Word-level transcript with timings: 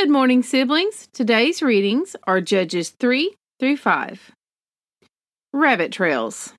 Good 0.00 0.10
morning, 0.10 0.44
siblings. 0.44 1.08
Today's 1.12 1.60
readings 1.60 2.14
are 2.24 2.40
Judges 2.40 2.90
3 2.90 3.34
through 3.58 3.78
5. 3.78 4.30
Rabbit 5.52 5.90
trails. 5.90 6.52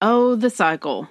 Oh, 0.00 0.34
the 0.34 0.48
cycle. 0.48 1.06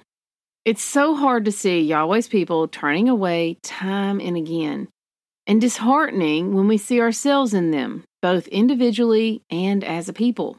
It's 0.64 0.82
so 0.82 1.14
hard 1.14 1.44
to 1.44 1.52
see 1.52 1.80
Yahweh's 1.80 2.26
people 2.26 2.66
turning 2.66 3.08
away 3.08 3.56
time 3.62 4.20
and 4.20 4.36
again, 4.36 4.88
and 5.46 5.60
disheartening 5.60 6.54
when 6.54 6.66
we 6.66 6.76
see 6.76 7.00
ourselves 7.00 7.54
in 7.54 7.70
them, 7.70 8.02
both 8.20 8.48
individually 8.48 9.42
and 9.48 9.84
as 9.84 10.08
a 10.08 10.12
people. 10.12 10.58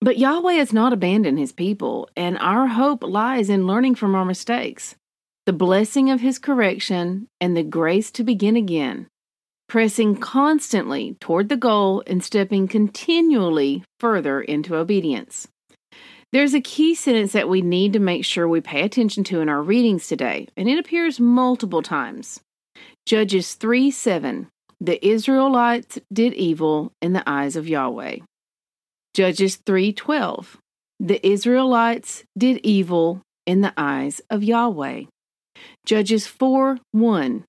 But 0.00 0.18
Yahweh 0.18 0.54
has 0.54 0.72
not 0.72 0.92
abandoned 0.92 1.38
his 1.38 1.52
people, 1.52 2.08
and 2.16 2.36
our 2.38 2.66
hope 2.66 3.04
lies 3.04 3.48
in 3.48 3.68
learning 3.68 3.94
from 3.94 4.16
our 4.16 4.24
mistakes, 4.24 4.96
the 5.46 5.52
blessing 5.52 6.10
of 6.10 6.20
his 6.20 6.40
correction, 6.40 7.28
and 7.40 7.56
the 7.56 7.62
grace 7.62 8.10
to 8.10 8.24
begin 8.24 8.56
again, 8.56 9.06
pressing 9.72 10.14
constantly 10.14 11.16
toward 11.18 11.48
the 11.48 11.56
goal 11.56 12.02
and 12.06 12.22
stepping 12.22 12.68
continually 12.68 13.82
further 13.98 14.38
into 14.38 14.76
obedience. 14.76 15.48
There's 16.30 16.52
a 16.52 16.60
key 16.60 16.94
sentence 16.94 17.32
that 17.32 17.48
we 17.48 17.62
need 17.62 17.94
to 17.94 17.98
make 17.98 18.26
sure 18.26 18.46
we 18.46 18.60
pay 18.60 18.82
attention 18.82 19.24
to 19.24 19.40
in 19.40 19.48
our 19.48 19.62
readings 19.62 20.08
today, 20.08 20.46
and 20.58 20.68
it 20.68 20.78
appears 20.78 21.18
multiple 21.18 21.80
times. 21.80 22.38
Judges 23.06 23.54
3 23.54 23.90
7. 23.90 24.48
The 24.78 25.02
Israelites 25.06 25.98
did 26.12 26.34
evil 26.34 26.92
in 27.00 27.14
the 27.14 27.26
eyes 27.26 27.56
of 27.56 27.66
Yahweh. 27.66 28.16
Judges 29.14 29.56
3:12 29.56 30.58
The 31.00 31.26
Israelites 31.26 32.24
did 32.36 32.60
evil 32.62 33.22
in 33.46 33.62
the 33.62 33.72
eyes 33.78 34.20
of 34.28 34.44
Yahweh. 34.44 35.04
Judges 35.86 36.26
4:1 36.26 37.44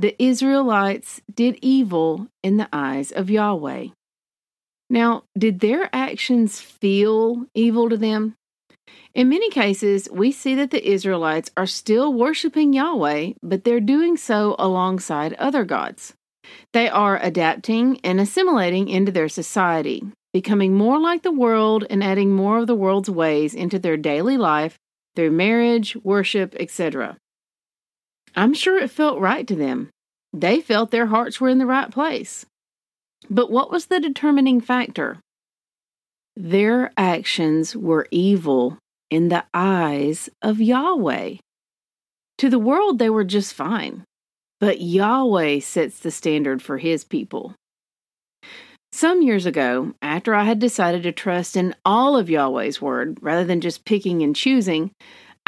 The 0.00 0.14
Israelites 0.22 1.20
did 1.34 1.58
evil 1.60 2.28
in 2.44 2.56
the 2.56 2.68
eyes 2.72 3.10
of 3.10 3.28
Yahweh. 3.28 3.88
Now, 4.88 5.24
did 5.36 5.58
their 5.58 5.90
actions 5.92 6.60
feel 6.60 7.46
evil 7.52 7.88
to 7.88 7.96
them? 7.96 8.34
In 9.12 9.28
many 9.28 9.50
cases, 9.50 10.08
we 10.12 10.30
see 10.30 10.54
that 10.54 10.70
the 10.70 10.88
Israelites 10.88 11.50
are 11.56 11.66
still 11.66 12.12
worshiping 12.12 12.72
Yahweh, 12.72 13.32
but 13.42 13.64
they're 13.64 13.80
doing 13.80 14.16
so 14.16 14.54
alongside 14.56 15.32
other 15.34 15.64
gods. 15.64 16.14
They 16.72 16.88
are 16.88 17.18
adapting 17.20 17.98
and 18.04 18.20
assimilating 18.20 18.88
into 18.88 19.10
their 19.10 19.28
society, 19.28 20.04
becoming 20.32 20.74
more 20.74 21.00
like 21.00 21.22
the 21.24 21.32
world 21.32 21.84
and 21.90 22.04
adding 22.04 22.36
more 22.36 22.58
of 22.58 22.68
the 22.68 22.76
world's 22.76 23.10
ways 23.10 23.52
into 23.52 23.80
their 23.80 23.96
daily 23.96 24.36
life 24.36 24.78
through 25.16 25.32
marriage, 25.32 25.96
worship, 26.04 26.54
etc. 26.60 27.16
I'm 28.36 28.54
sure 28.54 28.78
it 28.78 28.90
felt 28.90 29.20
right 29.20 29.46
to 29.46 29.54
them. 29.54 29.90
They 30.32 30.60
felt 30.60 30.90
their 30.90 31.06
hearts 31.06 31.40
were 31.40 31.48
in 31.48 31.58
the 31.58 31.66
right 31.66 31.90
place. 31.90 32.46
But 33.28 33.50
what 33.50 33.70
was 33.70 33.86
the 33.86 34.00
determining 34.00 34.60
factor? 34.60 35.18
Their 36.36 36.92
actions 36.96 37.74
were 37.74 38.06
evil 38.10 38.78
in 39.10 39.28
the 39.28 39.44
eyes 39.52 40.28
of 40.42 40.60
Yahweh. 40.60 41.36
To 42.38 42.48
the 42.48 42.58
world, 42.58 42.98
they 42.98 43.10
were 43.10 43.24
just 43.24 43.54
fine, 43.54 44.04
but 44.60 44.80
Yahweh 44.80 45.60
sets 45.60 45.98
the 45.98 46.10
standard 46.10 46.62
for 46.62 46.78
his 46.78 47.02
people. 47.02 47.54
Some 48.92 49.22
years 49.22 49.44
ago, 49.44 49.94
after 50.00 50.34
I 50.34 50.44
had 50.44 50.58
decided 50.58 51.02
to 51.02 51.12
trust 51.12 51.56
in 51.56 51.74
all 51.84 52.16
of 52.16 52.30
Yahweh's 52.30 52.80
word 52.80 53.18
rather 53.20 53.44
than 53.44 53.60
just 53.60 53.84
picking 53.84 54.22
and 54.22 54.34
choosing, 54.34 54.92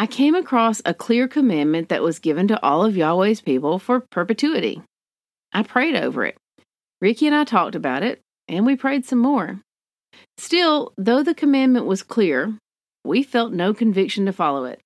I 0.00 0.06
came 0.06 0.34
across 0.34 0.80
a 0.86 0.94
clear 0.94 1.28
commandment 1.28 1.90
that 1.90 2.02
was 2.02 2.20
given 2.20 2.48
to 2.48 2.62
all 2.64 2.86
of 2.86 2.96
Yahweh's 2.96 3.42
people 3.42 3.78
for 3.78 4.00
perpetuity. 4.00 4.80
I 5.52 5.62
prayed 5.62 5.94
over 5.94 6.24
it. 6.24 6.38
Ricky 7.02 7.26
and 7.26 7.36
I 7.36 7.44
talked 7.44 7.74
about 7.74 8.02
it, 8.02 8.18
and 8.48 8.64
we 8.64 8.76
prayed 8.76 9.04
some 9.04 9.18
more. 9.18 9.60
Still, 10.38 10.94
though 10.96 11.22
the 11.22 11.34
commandment 11.34 11.84
was 11.84 12.02
clear, 12.02 12.54
we 13.04 13.22
felt 13.22 13.52
no 13.52 13.74
conviction 13.74 14.24
to 14.24 14.32
follow 14.32 14.64
it. 14.64 14.80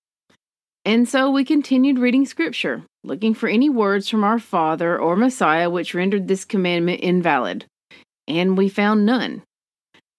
And 0.84 1.08
so 1.08 1.30
we 1.30 1.44
continued 1.44 2.00
reading 2.00 2.26
Scripture, 2.26 2.82
looking 3.04 3.34
for 3.34 3.48
any 3.48 3.70
words 3.70 4.08
from 4.08 4.24
our 4.24 4.40
Father 4.40 4.98
or 4.98 5.14
Messiah 5.14 5.70
which 5.70 5.94
rendered 5.94 6.26
this 6.26 6.44
commandment 6.44 7.02
invalid 7.02 7.66
and 8.26 8.58
we 8.58 8.68
found 8.68 9.06
none. 9.06 9.44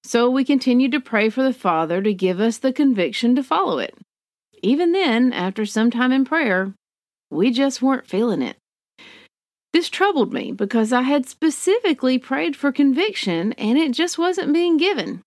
So 0.06 0.30
we 0.30 0.46
continued 0.46 0.94
to 0.94 1.02
pray 1.02 1.30
for 1.30 1.44
the 1.44 1.52
Father 1.52 2.02
to 2.02 2.14
give 2.14 2.40
us 2.40 2.60
the 2.60 2.72
conviction 2.72 3.36
to 3.36 3.44
follow 3.44 3.80
it. 3.80 3.94
Even 4.66 4.94
then, 4.94 5.32
after 5.32 5.64
some 5.64 5.92
time 5.92 6.12
in 6.12 6.26
prayer, 6.26 6.74
we 7.30 7.52
just 7.52 7.84
weren't 7.84 8.08
feeling 8.08 8.42
it. 8.42 8.58
This 9.74 9.90
troubled 9.90 10.34
me 10.34 10.52
because 10.52 10.92
I 10.92 11.04
had 11.04 11.28
specifically 11.28 12.18
prayed 12.18 12.56
for 12.56 12.72
conviction 12.72 13.54
and 13.60 13.78
it 13.78 13.92
just 13.92 14.18
wasn't 14.18 14.54
being 14.54 14.78
given, 14.78 15.22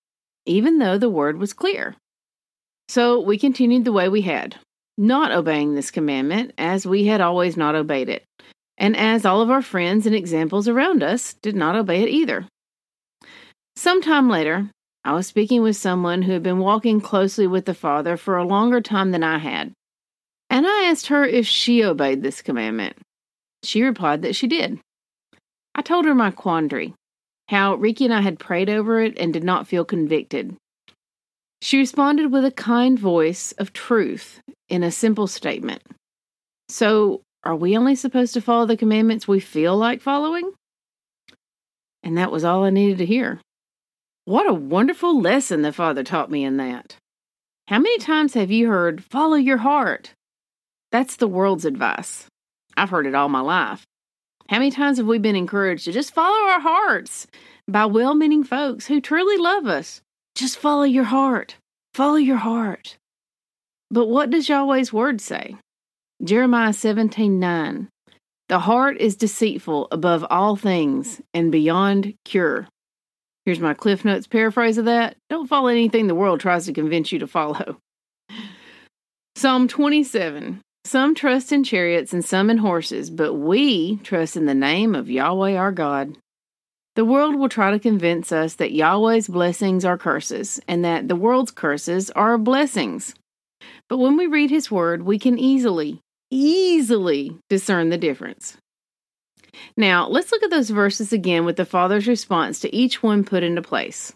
even 0.44 0.78
though 0.78 0.98
the 0.98 1.08
word 1.08 1.38
was 1.38 1.52
clear. 1.52 1.94
So 2.88 3.20
we 3.20 3.38
continued 3.38 3.84
the 3.84 3.92
way 3.92 4.08
we 4.08 4.22
had, 4.22 4.56
not 4.96 5.30
obeying 5.30 5.76
this 5.76 5.92
commandment 5.92 6.52
as 6.58 6.84
we 6.84 7.04
had 7.04 7.20
always 7.20 7.56
not 7.56 7.76
obeyed 7.76 8.08
it, 8.08 8.24
and 8.76 8.96
as 8.96 9.24
all 9.24 9.40
of 9.40 9.50
our 9.50 9.62
friends 9.62 10.04
and 10.04 10.16
examples 10.16 10.66
around 10.66 11.04
us 11.04 11.34
did 11.34 11.54
not 11.54 11.76
obey 11.76 12.02
it 12.02 12.08
either. 12.08 12.48
Sometime 13.76 14.28
later, 14.28 14.70
I 15.08 15.12
was 15.12 15.26
speaking 15.26 15.62
with 15.62 15.74
someone 15.74 16.20
who 16.20 16.32
had 16.32 16.42
been 16.42 16.58
walking 16.58 17.00
closely 17.00 17.46
with 17.46 17.64
the 17.64 17.72
Father 17.72 18.18
for 18.18 18.36
a 18.36 18.46
longer 18.46 18.82
time 18.82 19.10
than 19.10 19.22
I 19.22 19.38
had, 19.38 19.72
and 20.50 20.66
I 20.66 20.84
asked 20.84 21.06
her 21.06 21.24
if 21.24 21.46
she 21.46 21.82
obeyed 21.82 22.22
this 22.22 22.42
commandment. 22.42 22.94
She 23.62 23.82
replied 23.82 24.20
that 24.20 24.36
she 24.36 24.46
did. 24.46 24.80
I 25.74 25.80
told 25.80 26.04
her 26.04 26.14
my 26.14 26.30
quandary, 26.30 26.92
how 27.48 27.76
Ricky 27.76 28.04
and 28.04 28.12
I 28.12 28.20
had 28.20 28.38
prayed 28.38 28.68
over 28.68 29.00
it 29.00 29.18
and 29.18 29.32
did 29.32 29.44
not 29.44 29.66
feel 29.66 29.82
convicted. 29.82 30.54
She 31.62 31.78
responded 31.78 32.30
with 32.30 32.44
a 32.44 32.50
kind 32.50 32.98
voice 32.98 33.52
of 33.52 33.72
truth 33.72 34.42
in 34.68 34.82
a 34.82 34.90
simple 34.90 35.26
statement. 35.26 35.80
So, 36.68 37.22
are 37.44 37.56
we 37.56 37.78
only 37.78 37.94
supposed 37.94 38.34
to 38.34 38.42
follow 38.42 38.66
the 38.66 38.76
commandments 38.76 39.26
we 39.26 39.40
feel 39.40 39.74
like 39.74 40.02
following? 40.02 40.52
And 42.02 42.18
that 42.18 42.30
was 42.30 42.44
all 42.44 42.64
I 42.64 42.68
needed 42.68 42.98
to 42.98 43.06
hear. 43.06 43.40
What 44.28 44.46
a 44.46 44.52
wonderful 44.52 45.18
lesson 45.18 45.62
the 45.62 45.72
Father 45.72 46.04
taught 46.04 46.30
me 46.30 46.44
in 46.44 46.58
that. 46.58 46.96
How 47.66 47.78
many 47.78 47.96
times 47.96 48.34
have 48.34 48.50
you 48.50 48.68
heard, 48.68 49.02
follow 49.02 49.36
your 49.36 49.56
heart? 49.56 50.12
That's 50.92 51.16
the 51.16 51.26
world's 51.26 51.64
advice. 51.64 52.26
I've 52.76 52.90
heard 52.90 53.06
it 53.06 53.14
all 53.14 53.30
my 53.30 53.40
life. 53.40 53.86
How 54.50 54.58
many 54.58 54.70
times 54.70 54.98
have 54.98 55.06
we 55.06 55.16
been 55.16 55.34
encouraged 55.34 55.86
to 55.86 55.92
just 55.92 56.12
follow 56.12 56.50
our 56.50 56.60
hearts 56.60 57.26
by 57.66 57.86
well 57.86 58.14
meaning 58.14 58.44
folks 58.44 58.86
who 58.86 59.00
truly 59.00 59.38
love 59.38 59.64
us? 59.64 60.02
Just 60.34 60.58
follow 60.58 60.82
your 60.82 61.04
heart. 61.04 61.56
Follow 61.94 62.16
your 62.16 62.36
heart. 62.36 62.98
But 63.90 64.08
what 64.08 64.28
does 64.28 64.46
Yahweh's 64.46 64.92
word 64.92 65.22
say? 65.22 65.56
Jeremiah 66.22 66.74
17 66.74 67.40
9. 67.40 67.88
The 68.50 68.58
heart 68.58 68.98
is 68.98 69.16
deceitful 69.16 69.88
above 69.90 70.26
all 70.28 70.54
things 70.54 71.22
and 71.32 71.50
beyond 71.50 72.12
cure. 72.26 72.68
Here's 73.48 73.60
my 73.60 73.72
Cliff 73.72 74.04
Notes 74.04 74.26
paraphrase 74.26 74.76
of 74.76 74.84
that. 74.84 75.16
Don't 75.30 75.46
follow 75.46 75.68
anything 75.68 76.06
the 76.06 76.14
world 76.14 76.38
tries 76.38 76.66
to 76.66 76.72
convince 76.74 77.12
you 77.12 77.18
to 77.20 77.26
follow. 77.26 77.78
Psalm 79.36 79.68
27 79.68 80.60
Some 80.84 81.14
trust 81.14 81.50
in 81.50 81.64
chariots 81.64 82.12
and 82.12 82.22
some 82.22 82.50
in 82.50 82.58
horses, 82.58 83.08
but 83.08 83.32
we 83.32 83.96
trust 84.02 84.36
in 84.36 84.44
the 84.44 84.52
name 84.52 84.94
of 84.94 85.08
Yahweh 85.08 85.56
our 85.56 85.72
God. 85.72 86.18
The 86.94 87.06
world 87.06 87.36
will 87.36 87.48
try 87.48 87.70
to 87.70 87.78
convince 87.78 88.32
us 88.32 88.56
that 88.56 88.72
Yahweh's 88.72 89.28
blessings 89.28 89.82
are 89.82 89.96
curses 89.96 90.60
and 90.68 90.84
that 90.84 91.08
the 91.08 91.16
world's 91.16 91.50
curses 91.50 92.10
are 92.10 92.36
blessings. 92.36 93.14
But 93.88 93.96
when 93.96 94.18
we 94.18 94.26
read 94.26 94.50
His 94.50 94.70
Word, 94.70 95.04
we 95.04 95.18
can 95.18 95.38
easily, 95.38 96.02
easily 96.30 97.38
discern 97.48 97.88
the 97.88 97.96
difference. 97.96 98.58
Now, 99.76 100.08
let's 100.08 100.32
look 100.32 100.42
at 100.42 100.50
those 100.50 100.70
verses 100.70 101.12
again 101.12 101.44
with 101.44 101.56
the 101.56 101.64
Father's 101.64 102.06
response 102.06 102.60
to 102.60 102.74
each 102.74 103.02
one 103.02 103.24
put 103.24 103.42
into 103.42 103.62
place. 103.62 104.12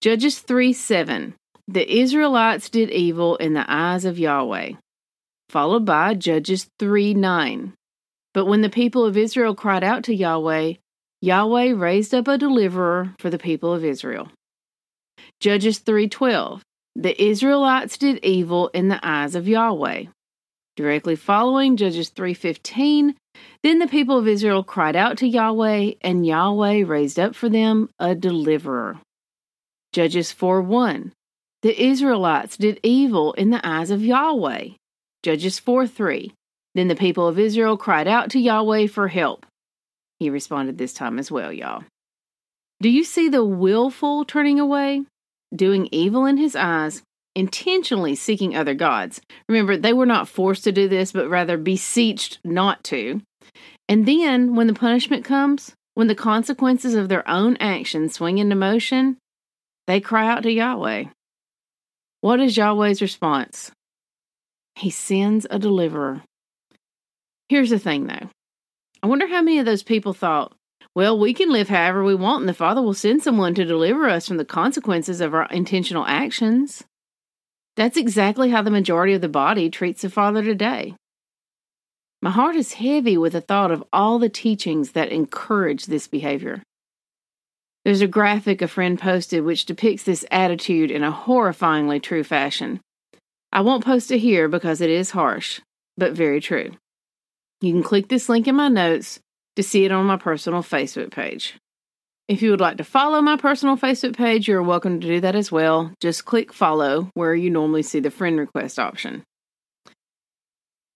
Judges 0.00 0.38
3 0.40 0.72
7. 0.72 1.34
The 1.68 2.00
Israelites 2.00 2.68
did 2.68 2.90
evil 2.90 3.36
in 3.36 3.54
the 3.54 3.64
eyes 3.68 4.04
of 4.04 4.18
Yahweh. 4.18 4.72
Followed 5.48 5.84
by 5.84 6.14
Judges 6.14 6.68
3 6.78 7.14
9. 7.14 7.72
But 8.34 8.46
when 8.46 8.60
the 8.60 8.68
people 8.68 9.04
of 9.04 9.16
Israel 9.16 9.54
cried 9.54 9.82
out 9.82 10.04
to 10.04 10.14
Yahweh, 10.14 10.74
Yahweh 11.22 11.72
raised 11.74 12.14
up 12.14 12.28
a 12.28 12.36
deliverer 12.36 13.14
for 13.18 13.30
the 13.30 13.38
people 13.38 13.72
of 13.72 13.84
Israel. 13.84 14.28
Judges 15.40 15.80
3:12 15.80 16.62
The 16.94 17.20
Israelites 17.22 17.96
did 17.96 18.24
evil 18.24 18.68
in 18.68 18.88
the 18.88 19.00
eyes 19.02 19.34
of 19.34 19.48
Yahweh. 19.48 20.04
Directly 20.76 21.16
following 21.16 21.78
Judges 21.78 22.10
3:15 22.10 23.14
Then 23.62 23.78
the 23.78 23.88
people 23.88 24.18
of 24.18 24.28
Israel 24.28 24.62
cried 24.62 24.94
out 24.94 25.16
to 25.18 25.26
Yahweh 25.26 25.92
and 26.02 26.26
Yahweh 26.26 26.84
raised 26.84 27.18
up 27.18 27.34
for 27.34 27.48
them 27.48 27.88
a 27.98 28.14
deliverer. 28.14 29.00
Judges 29.94 30.34
4:1 30.34 31.12
The 31.62 31.82
Israelites 31.82 32.58
did 32.58 32.78
evil 32.82 33.32
in 33.32 33.48
the 33.48 33.66
eyes 33.66 33.90
of 33.90 34.04
Yahweh. 34.04 34.68
Judges 35.22 35.58
4:3 35.58 36.32
Then 36.74 36.88
the 36.88 36.94
people 36.94 37.26
of 37.26 37.38
Israel 37.38 37.78
cried 37.78 38.06
out 38.06 38.28
to 38.32 38.38
Yahweh 38.38 38.88
for 38.88 39.08
help. 39.08 39.46
He 40.18 40.28
responded 40.28 40.76
this 40.76 40.92
time 40.92 41.18
as 41.18 41.30
well, 41.30 41.50
y'all. 41.52 41.84
Do 42.82 42.90
you 42.90 43.02
see 43.02 43.30
the 43.30 43.44
willful 43.44 44.26
turning 44.26 44.60
away? 44.60 45.04
Doing 45.54 45.88
evil 45.90 46.26
in 46.26 46.36
his 46.36 46.54
eyes, 46.54 47.02
intentionally 47.36 48.14
seeking 48.14 48.56
other 48.56 48.74
gods. 48.74 49.20
Remember, 49.48 49.76
they 49.76 49.92
were 49.92 50.06
not 50.06 50.28
forced 50.28 50.64
to 50.64 50.72
do 50.72 50.88
this, 50.88 51.12
but 51.12 51.28
rather 51.28 51.56
beseeched 51.56 52.38
not 52.42 52.82
to. 52.84 53.20
And 53.88 54.06
then, 54.06 54.56
when 54.56 54.66
the 54.66 54.74
punishment 54.74 55.24
comes, 55.24 55.74
when 55.94 56.08
the 56.08 56.14
consequences 56.14 56.94
of 56.94 57.08
their 57.08 57.28
own 57.28 57.56
actions 57.58 58.14
swing 58.14 58.38
into 58.38 58.56
motion, 58.56 59.18
they 59.86 60.00
cry 60.00 60.26
out 60.26 60.42
to 60.42 60.50
Yahweh. 60.50 61.04
What 62.22 62.40
is 62.40 62.56
Yahweh's 62.56 63.02
response? 63.02 63.70
He 64.74 64.90
sends 64.90 65.46
a 65.48 65.58
deliverer. 65.58 66.22
Here's 67.48 67.70
the 67.70 67.78
thing, 67.78 68.06
though 68.06 68.28
I 69.02 69.06
wonder 69.06 69.28
how 69.28 69.42
many 69.42 69.58
of 69.58 69.66
those 69.66 69.82
people 69.82 70.12
thought, 70.12 70.52
well, 70.94 71.18
we 71.18 71.34
can 71.34 71.52
live 71.52 71.68
however 71.68 72.02
we 72.02 72.14
want, 72.14 72.40
and 72.40 72.48
the 72.48 72.54
Father 72.54 72.82
will 72.82 72.94
send 72.94 73.22
someone 73.22 73.54
to 73.54 73.64
deliver 73.64 74.08
us 74.08 74.26
from 74.26 74.38
the 74.38 74.44
consequences 74.44 75.20
of 75.20 75.34
our 75.34 75.46
intentional 75.50 76.06
actions. 76.06 76.82
That's 77.76 77.96
exactly 77.98 78.50
how 78.50 78.62
the 78.62 78.70
majority 78.70 79.12
of 79.12 79.20
the 79.20 79.28
body 79.28 79.68
treats 79.68 80.02
the 80.02 80.10
Father 80.10 80.42
today. 80.42 80.94
My 82.22 82.30
heart 82.30 82.56
is 82.56 82.74
heavy 82.74 83.18
with 83.18 83.34
the 83.34 83.42
thought 83.42 83.70
of 83.70 83.84
all 83.92 84.18
the 84.18 84.30
teachings 84.30 84.92
that 84.92 85.12
encourage 85.12 85.86
this 85.86 86.08
behavior. 86.08 86.62
There's 87.84 88.00
a 88.00 88.08
graphic 88.08 88.62
a 88.62 88.68
friend 88.68 88.98
posted 88.98 89.44
which 89.44 89.66
depicts 89.66 90.02
this 90.02 90.24
attitude 90.30 90.90
in 90.90 91.04
a 91.04 91.12
horrifyingly 91.12 92.02
true 92.02 92.24
fashion. 92.24 92.80
I 93.52 93.60
won't 93.60 93.84
post 93.84 94.10
it 94.10 94.18
here 94.18 94.48
because 94.48 94.80
it 94.80 94.90
is 94.90 95.10
harsh, 95.10 95.60
but 95.96 96.12
very 96.12 96.40
true. 96.40 96.72
You 97.60 97.72
can 97.72 97.82
click 97.82 98.08
this 98.08 98.28
link 98.28 98.48
in 98.48 98.56
my 98.56 98.68
notes 98.68 99.20
to 99.54 99.62
see 99.62 99.84
it 99.84 99.92
on 99.92 100.06
my 100.06 100.16
personal 100.16 100.62
Facebook 100.62 101.12
page. 101.12 101.54
If 102.28 102.42
you 102.42 102.50
would 102.50 102.60
like 102.60 102.78
to 102.78 102.84
follow 102.84 103.22
my 103.22 103.36
personal 103.36 103.76
Facebook 103.76 104.16
page, 104.16 104.48
you're 104.48 104.60
welcome 104.60 105.00
to 105.00 105.06
do 105.06 105.20
that 105.20 105.36
as 105.36 105.52
well. 105.52 105.92
Just 106.00 106.24
click 106.24 106.52
follow 106.52 107.08
where 107.14 107.36
you 107.36 107.50
normally 107.50 107.84
see 107.84 108.00
the 108.00 108.10
friend 108.10 108.36
request 108.36 108.80
option. 108.80 109.22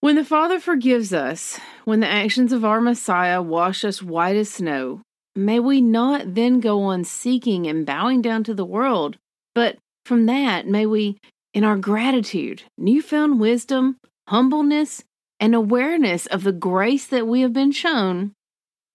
When 0.00 0.16
the 0.16 0.24
Father 0.24 0.58
forgives 0.58 1.12
us, 1.12 1.60
when 1.84 2.00
the 2.00 2.08
actions 2.08 2.52
of 2.52 2.64
our 2.64 2.80
Messiah 2.80 3.40
wash 3.40 3.84
us 3.84 4.02
white 4.02 4.34
as 4.34 4.50
snow, 4.50 5.02
may 5.36 5.60
we 5.60 5.80
not 5.80 6.34
then 6.34 6.58
go 6.58 6.82
on 6.82 7.04
seeking 7.04 7.68
and 7.68 7.86
bowing 7.86 8.22
down 8.22 8.42
to 8.44 8.54
the 8.54 8.64
world, 8.64 9.16
but 9.54 9.76
from 10.04 10.26
that, 10.26 10.66
may 10.66 10.84
we, 10.84 11.16
in 11.54 11.62
our 11.62 11.76
gratitude, 11.76 12.64
newfound 12.76 13.38
wisdom, 13.38 13.98
humbleness, 14.26 15.04
and 15.38 15.54
awareness 15.54 16.26
of 16.26 16.42
the 16.42 16.52
grace 16.52 17.06
that 17.06 17.28
we 17.28 17.42
have 17.42 17.52
been 17.52 17.70
shown, 17.70 18.32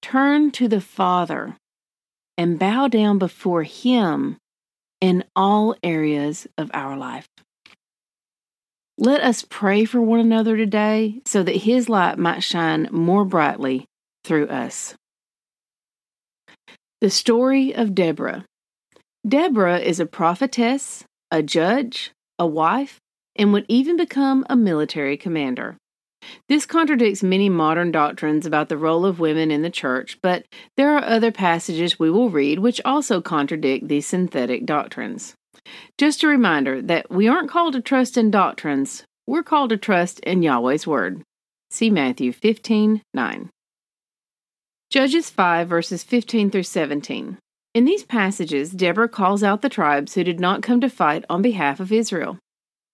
turn 0.02 0.52
to 0.52 0.68
the 0.68 0.82
Father 0.82 1.56
and 2.38 2.60
bow 2.60 2.88
down 2.88 3.18
before 3.18 3.64
Him 3.64 4.38
in 5.02 5.24
all 5.36 5.76
areas 5.84 6.48
of 6.58 6.72
our 6.74 6.98
life. 6.98 7.28
Let 8.98 9.22
us 9.22 9.46
pray 9.50 9.86
for 9.86 10.02
one 10.02 10.20
another 10.20 10.56
today 10.56 11.22
so 11.26 11.44
that 11.44 11.56
His 11.56 11.90
light 11.90 12.18
might 12.18 12.44
shine 12.44 12.88
more 12.92 13.26
brightly 13.26 13.86
through 14.24 14.48
us. 14.48 14.96
The 17.02 17.10
story 17.10 17.76
of 17.76 17.94
Deborah. 17.94 18.46
Deborah 19.28 19.80
is 19.80 20.00
a 20.00 20.06
prophetess, 20.06 21.04
a 21.30 21.44
judge, 21.44 22.12
a 22.40 22.48
wife, 22.48 23.00
and 23.36 23.52
would 23.52 23.66
even 23.68 23.98
become 23.98 24.46
a 24.50 24.56
military 24.56 25.18
commander. 25.18 25.78
This 26.48 26.66
contradicts 26.66 27.24
many 27.24 27.50
modern 27.50 27.92
doctrines 27.92 28.46
about 28.46 28.70
the 28.70 28.78
role 28.78 29.06
of 29.06 29.20
women 29.20 29.52
in 29.52 29.62
the 29.62 29.70
church, 29.70 30.20
but 30.22 30.46
there 30.78 30.96
are 30.96 31.04
other 31.04 31.32
passages 31.32 32.00
we 32.00 32.12
will 32.12 32.30
read 32.30 32.60
which 32.60 32.82
also 32.86 33.22
contradict 33.22 33.88
these 33.88 34.08
synthetic 34.08 34.66
doctrines. 34.66 35.36
Just 35.98 36.24
a 36.24 36.28
reminder 36.28 36.82
that 36.82 37.10
we 37.10 37.28
aren't 37.28 37.50
called 37.50 37.74
to 37.74 37.82
trust 37.82 38.18
in 38.18 38.30
doctrines, 38.30 39.04
we're 39.28 39.44
called 39.44 39.72
to 39.72 39.78
trust 39.78 40.20
in 40.20 40.44
Yahweh's 40.44 40.86
Word. 40.86 41.24
See 41.72 41.90
Matthew 41.90 42.32
15 42.32 43.02
9. 43.14 43.50
Judges 44.92 45.30
5, 45.30 45.68
verses 45.68 46.04
15 46.04 46.52
through 46.52 46.64
17. 46.64 47.38
In 47.74 47.86
these 47.86 48.04
passages, 48.04 48.72
Deborah 48.72 49.10
calls 49.10 49.44
out 49.44 49.62
the 49.62 49.68
tribes 49.68 50.14
who 50.14 50.24
did 50.24 50.40
not 50.40 50.62
come 50.62 50.80
to 50.80 50.90
fight 50.90 51.26
on 51.30 51.42
behalf 51.42 51.80
of 51.80 51.92
Israel. 51.92 52.38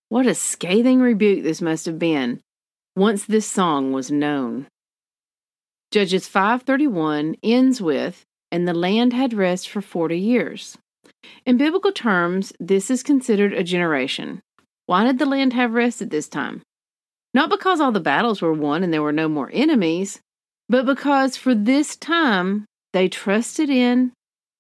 What 0.09 0.25
a 0.25 0.33
scathing 0.33 0.99
rebuke 0.99 1.43
this 1.43 1.61
must 1.61 1.85
have 1.85 1.99
been, 1.99 2.39
once 2.95 3.25
this 3.25 3.47
song 3.47 3.91
was 3.91 4.11
known. 4.11 4.67
Judges 5.91 6.27
5:31 6.27 7.35
ends 7.43 7.81
with 7.81 8.25
and 8.51 8.67
the 8.67 8.73
land 8.73 9.13
had 9.13 9.33
rest 9.33 9.69
for 9.69 9.81
40 9.81 10.17
years. 10.17 10.77
In 11.45 11.57
biblical 11.57 11.91
terms, 11.91 12.53
this 12.59 12.91
is 12.91 13.03
considered 13.03 13.53
a 13.53 13.63
generation. 13.63 14.41
Why 14.85 15.05
did 15.05 15.19
the 15.19 15.25
land 15.25 15.53
have 15.53 15.73
rest 15.73 16.01
at 16.01 16.09
this 16.09 16.27
time? 16.27 16.61
Not 17.33 17.49
because 17.49 17.79
all 17.79 17.91
the 17.91 17.99
battles 17.99 18.41
were 18.41 18.53
won 18.53 18.83
and 18.83 18.93
there 18.93 19.01
were 19.01 19.13
no 19.13 19.29
more 19.29 19.49
enemies, 19.53 20.19
but 20.67 20.85
because 20.85 21.37
for 21.37 21.55
this 21.55 21.95
time 21.95 22.65
they 22.93 23.07
trusted 23.07 23.69
in 23.69 24.11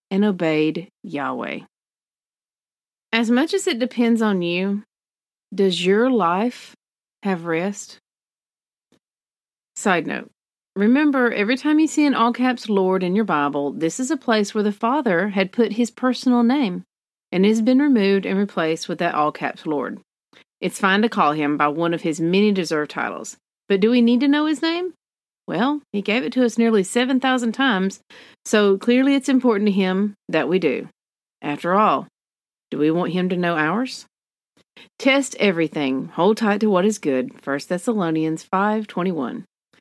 and 0.09 0.23
obeyed 0.23 0.87
Yahweh. 1.03 1.61
As 3.11 3.29
much 3.29 3.53
as 3.53 3.67
it 3.67 3.79
depends 3.79 4.21
on 4.21 4.41
you, 4.41 4.83
does 5.53 5.85
your 5.85 6.09
life 6.09 6.75
have 7.23 7.45
rest? 7.45 8.00
Side 9.81 10.05
note 10.05 10.29
Remember, 10.75 11.31
every 11.31 11.57
time 11.57 11.79
you 11.79 11.87
see 11.87 12.05
an 12.05 12.13
all 12.13 12.33
caps 12.33 12.69
Lord 12.69 13.01
in 13.01 13.15
your 13.15 13.25
Bible, 13.25 13.71
this 13.71 13.99
is 13.99 14.11
a 14.11 14.15
place 14.15 14.53
where 14.53 14.63
the 14.63 14.71
Father 14.71 15.29
had 15.29 15.51
put 15.51 15.73
his 15.73 15.89
personal 15.89 16.43
name 16.43 16.83
and 17.31 17.45
it 17.45 17.49
has 17.49 17.63
been 17.63 17.79
removed 17.79 18.27
and 18.27 18.37
replaced 18.37 18.87
with 18.87 18.99
that 18.99 19.15
all 19.15 19.31
caps 19.31 19.65
Lord. 19.65 19.99
It's 20.59 20.79
fine 20.79 21.01
to 21.01 21.09
call 21.09 21.31
him 21.31 21.57
by 21.57 21.69
one 21.69 21.95
of 21.95 22.03
his 22.03 22.21
many 22.21 22.51
deserved 22.51 22.91
titles, 22.91 23.37
but 23.67 23.79
do 23.79 23.89
we 23.89 24.03
need 24.03 24.19
to 24.19 24.27
know 24.27 24.45
his 24.45 24.61
name? 24.61 24.93
Well, 25.47 25.81
he 25.91 26.03
gave 26.03 26.23
it 26.23 26.33
to 26.33 26.45
us 26.45 26.59
nearly 26.59 26.83
7,000 26.83 27.51
times, 27.51 28.01
so 28.45 28.77
clearly 28.77 29.15
it's 29.15 29.29
important 29.29 29.65
to 29.65 29.71
him 29.71 30.13
that 30.29 30.47
we 30.47 30.59
do. 30.59 30.89
After 31.41 31.73
all, 31.73 32.05
do 32.69 32.77
we 32.77 32.91
want 32.91 33.13
him 33.13 33.29
to 33.29 33.35
know 33.35 33.55
ours? 33.57 34.05
Test 34.99 35.35
everything, 35.39 36.09
hold 36.09 36.37
tight 36.37 36.59
to 36.59 36.69
what 36.69 36.85
is 36.85 36.99
good. 36.99 37.43
1 37.43 37.59
Thessalonians 37.67 38.43
5:21. 38.43 39.45